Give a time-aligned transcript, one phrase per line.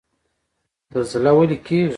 [0.93, 1.89] زلزله ولې کیږي؟